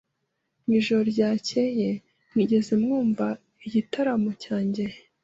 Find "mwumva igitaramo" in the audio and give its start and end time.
2.81-4.31